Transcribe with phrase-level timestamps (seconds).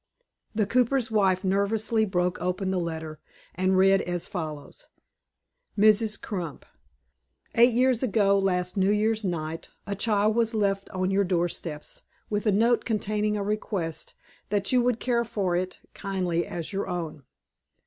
[0.55, 3.19] The cooper's wife nervously broke open the letter,
[3.53, 4.87] and read as follows:
[5.77, 6.19] "MRS.
[6.19, 6.65] CRUMP;
[7.53, 12.01] "Eight years ago last New Year's night, a child was left on your door steps,
[12.31, 14.15] with a note containing a request
[14.49, 17.21] that you would care for it kindly as your own.